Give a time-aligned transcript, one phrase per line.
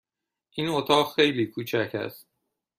[0.51, 2.27] این اتاق خیلی کوچک است.